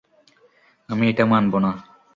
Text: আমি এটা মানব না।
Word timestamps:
আমি 0.89 1.05
এটা 1.09 1.23
মানব 1.25 1.53
না। 1.57 1.71